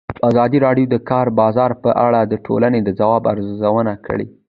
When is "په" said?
1.83-1.89